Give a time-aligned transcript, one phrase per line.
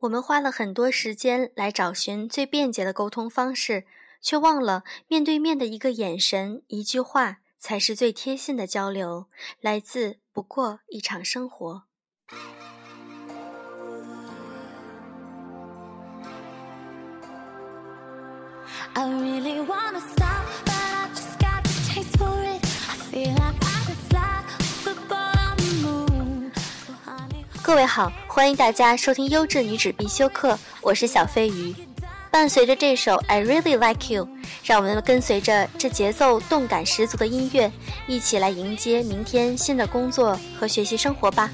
[0.00, 3.84] 我们花了很多时间来找寻最便捷的沟通方式，
[4.22, 9.26] 却忘了面对面的一个眼神、一句话才是最贴心的交流，
[9.60, 11.82] 来自不过一场生活。
[27.70, 31.72] 各位好，欢迎大家收听优质女子必修课，我是小飞鱼。
[32.28, 34.26] 伴随着这首《I Really Like You》，
[34.64, 37.70] 让我们跟随着这节奏动感十足的音乐，
[38.08, 41.48] 一起来迎接明天新的工作和学习生活吧。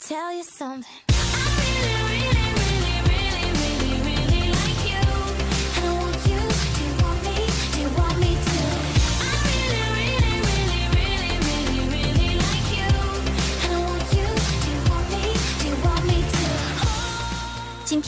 [0.00, 1.13] Tell you something.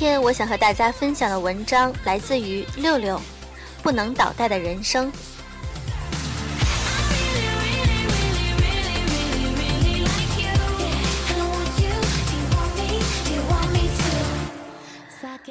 [0.06, 3.20] 天我想和大家分享的文章来自于六六，
[3.82, 5.10] 不能倒带的人生。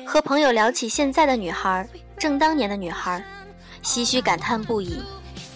[0.05, 1.85] 和朋友聊起现在的女孩，
[2.17, 3.21] 正当年的女孩，
[3.83, 5.03] 唏嘘感叹不已。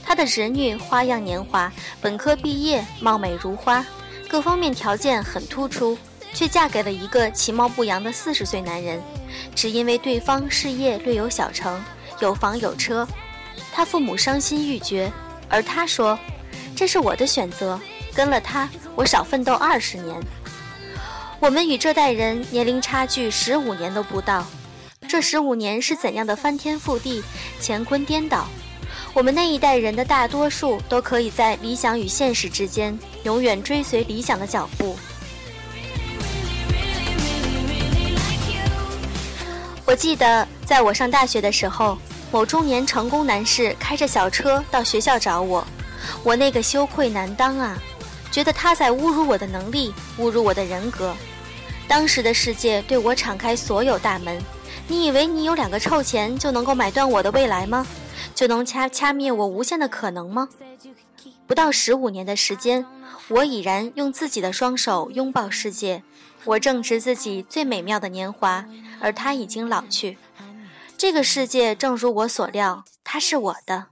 [0.03, 3.85] 她的侄女花样年华，本科毕业，貌美如花，
[4.27, 5.97] 各方面条件很突出。
[6.33, 9.01] 却嫁给了一个其貌不扬的四十岁男人，
[9.55, 11.83] 只因为对方事业略有小成，
[12.19, 13.07] 有房有车，
[13.71, 15.11] 他父母伤心欲绝，
[15.49, 16.17] 而他说
[16.75, 17.79] ：“这是我的选择，
[18.13, 20.21] 跟了他，我少奋斗二十年。”
[21.39, 24.45] 我们与这代人年龄差距十五年都不到，
[25.07, 27.23] 这十五年是怎样的翻天覆地、
[27.61, 28.47] 乾坤颠倒？
[29.13, 34.97] 我们那一代人的大多数都可以在理想与现实之间，永远追随理想的脚步。
[39.89, 41.97] 我记得，在我上大学的时候，
[42.31, 45.65] 某中年成功男士开着小车到学校找我，
[46.23, 47.75] 我那个羞愧难当啊，
[48.31, 51.15] 觉得他在侮辱我的能力，侮辱我的人格。
[51.87, 54.39] 当时的世界对我敞开所有大门，
[54.87, 57.83] 你以为你有两个臭钱就能够买断我的未来吗？
[58.35, 60.47] 就能掐掐灭我无限的可能吗？
[61.47, 62.85] 不到十五年的时间，
[63.29, 66.01] 我已然用自己的双手拥抱世界。
[66.45, 68.65] 我正值自己最美妙的年华，
[68.99, 70.17] 而他已经老去。
[70.97, 73.87] 这个世界正如我所料，他是我的。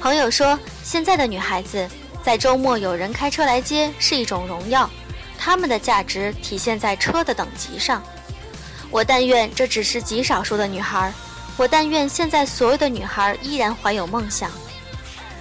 [0.00, 1.86] 朋友说，现在的女孩子
[2.22, 4.88] 在周末有人开车来接是一种荣耀，
[5.36, 8.02] 她们的价值体现在车的等级上。
[8.90, 11.12] 我但愿这只是极少数的女孩，
[11.58, 14.48] 我但愿现在所有的女孩依然怀有梦想。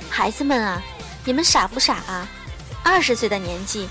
[0.09, 0.81] 孩子们啊，
[1.23, 2.27] 你们傻不傻啊？
[2.83, 3.87] 二十岁的年纪，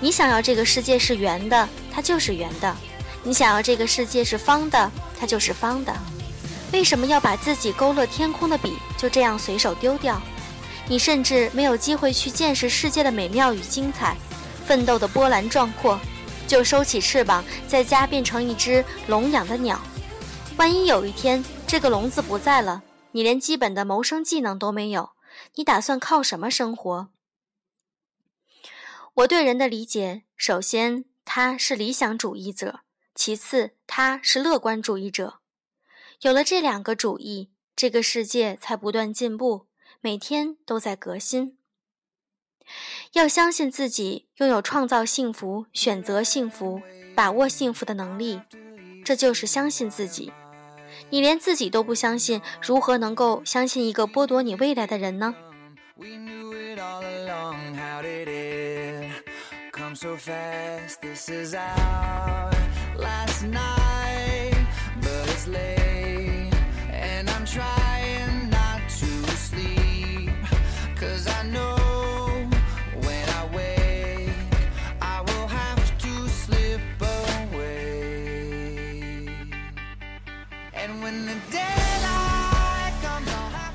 [0.00, 2.74] 你想要这个世界是圆的，它就是圆的；
[3.22, 4.90] 你想要这个世界是方的，
[5.20, 5.94] 它就是方的。
[6.72, 10.20] 为什么要把自己勾勒天空的笔就这样随手丢掉？
[10.88, 14.16] 你甚至没有机会去见识世界的美妙与精彩，
[14.66, 16.00] 奋斗的波澜壮阔，
[16.48, 19.80] 就收起翅膀，在家变成一只笼养的鸟。
[20.56, 25.10] 万一有一天这个笼子不在了，你连基本的谋生技能都没有。
[25.56, 27.10] 你打算靠什么生活？
[29.16, 32.80] 我对人的理解，首先他是理想主义者，
[33.14, 35.40] 其次他是乐观主义者。
[36.22, 39.66] 有了这两个主义，这个世界才不断进步，
[40.00, 41.58] 每天都在革新。
[43.12, 46.80] 要相信自己拥有创造幸福、选择幸福、
[47.14, 48.40] 把握幸福的能力，
[49.04, 50.32] 这就是相信自己。
[51.10, 55.34] 你连自己都不相信，如何能够相信一个剥夺你未来的人呢？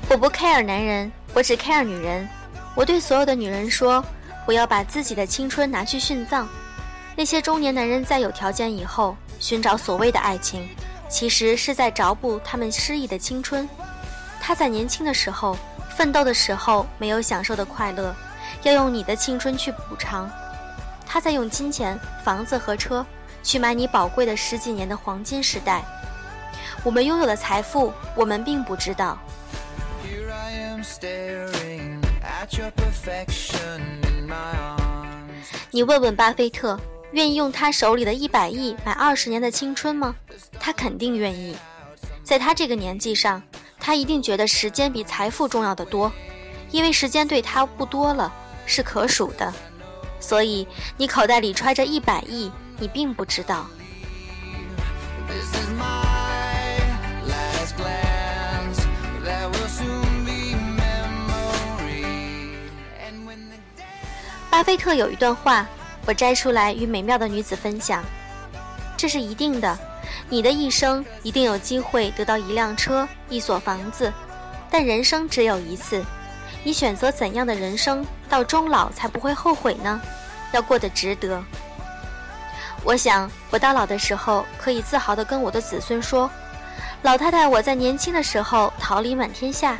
[0.08, 2.28] 我不 care 男人，我只 care 女人。
[2.74, 4.02] 我对所有的女人说，
[4.46, 6.48] 我要把自己的青春拿去殉葬。
[7.16, 10.68] 那些中年男人在有条件以后寻找所谓的爱情，
[11.08, 13.68] 其实是在找补他们失意的青春。
[14.40, 15.56] 他在年轻的时候
[15.96, 18.14] 奋斗的时候没有享受的快乐，
[18.62, 20.30] 要用你的青春去补偿。
[21.06, 23.04] 他在用金钱、房子和车
[23.42, 25.82] 去买你宝贵的十几年的黄金时代。
[26.82, 29.18] 我们拥有的财富，我们并不知道。
[35.70, 36.78] 你问问巴菲特，
[37.12, 40.14] 愿意用他手里的一百亿买二十年的青春吗？
[40.60, 41.56] 他肯定愿意。
[42.22, 43.42] 在他这个年纪上，
[43.78, 46.10] 他一定觉得时间比财富重要的多，
[46.70, 48.32] 因为时间对他不多了，
[48.66, 49.52] 是可数的。
[50.20, 50.66] 所以，
[50.96, 53.66] 你口袋里揣着一百亿，你并不知道。
[64.54, 65.66] 巴菲特有一段话，
[66.06, 68.04] 我摘出来与美妙的女子分享。
[68.96, 69.76] 这是一定的，
[70.28, 74.12] 你的一生一定有机会得到一辆车、一所房子，
[74.70, 76.04] 但人生只有一次。
[76.62, 80.00] 你选择怎样的人生，到终老才不会后悔呢？
[80.52, 81.42] 要过得值得。
[82.84, 86.30] 我想，我到老的时候，可以自豪地跟我的子孙说
[87.02, 89.76] ：“老太太，我在年轻的时候桃李满天下，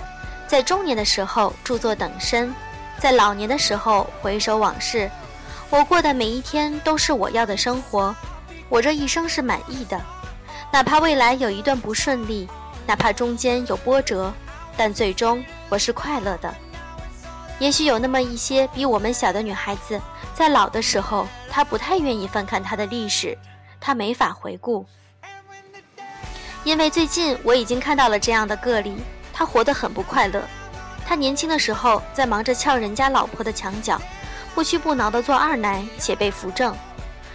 [0.49, 2.53] 在中年的时候著作等身。”
[3.05, 5.11] 在老年的时候回首往事，
[5.69, 8.17] 我过的每一天都是我要的生活，
[8.71, 10.01] 我这一生是满意的，
[10.73, 12.49] 哪怕未来有一段不顺利，
[12.87, 14.33] 哪怕中间有波折，
[14.75, 16.55] 但最终我是快乐的。
[17.59, 20.01] 也许有那么一些比我们小的女孩子，
[20.33, 23.37] 在老的时候，她不太愿意翻看她的历史，
[23.79, 24.87] 她没法回顾，
[26.65, 28.97] 因为最近我已经看到了这样的个例，
[29.31, 30.43] 她活得很不快乐。
[31.07, 34.01] 他年轻的时候在忙着撬人家老婆的墙角，
[34.55, 36.75] 不屈不挠地做二奶，且被扶正。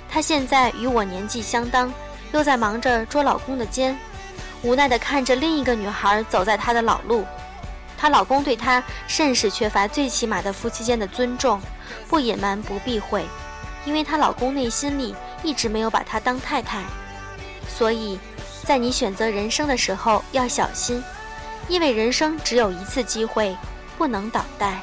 [0.09, 1.93] 他现在与我年纪相当，
[2.31, 3.97] 又在忙着捉老公的奸，
[4.63, 7.23] 无奈地看着另一个女孩走在他的老路。
[7.95, 11.61] 她老公对她甚是缺乏最起码的夫妻间的尊重，
[12.07, 13.25] 不隐瞒不避讳，
[13.85, 15.13] 因为她老公内心里
[15.43, 16.81] 一直没有把她当太太。
[17.67, 18.17] 所以，
[18.63, 21.03] 在你选择人生的时候要小心。
[21.69, 23.55] 因为人生只有一次机会，
[23.97, 24.81] 不能等待。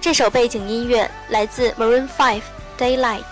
[0.00, 2.42] 这首背景音乐来自 Maroon Five，
[2.78, 3.22] 《Daylight》。